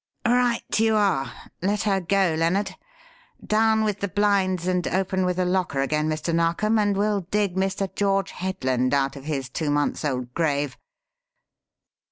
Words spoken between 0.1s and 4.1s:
Right you are. Let her go, Lennard. Down with the